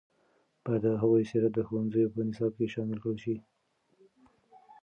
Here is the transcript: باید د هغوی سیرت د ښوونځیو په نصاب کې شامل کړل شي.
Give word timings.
باید 0.65 0.83
د 0.85 0.87
هغوی 1.01 1.23
سیرت 1.31 1.51
د 1.55 1.59
ښوونځیو 1.67 2.13
په 2.13 2.19
نصاب 2.27 2.51
کې 2.57 2.71
شامل 2.73 2.97
کړل 3.03 3.17
شي. 3.23 3.35